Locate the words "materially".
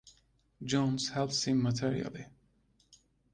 1.61-2.25